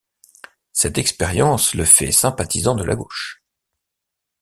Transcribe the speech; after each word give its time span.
Cette 0.73 0.97
expérience 0.97 1.75
le 1.75 1.85
fait 1.85 2.11
sympathisant 2.11 2.73
de 2.73 2.83
la 2.83 2.95
gauche. 2.95 3.43